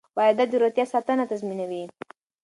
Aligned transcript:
واردات 0.17 0.47
د 0.51 0.55
روغتیا 0.61 0.85
ساتنه 0.93 1.23
تضمینوي. 1.31 1.83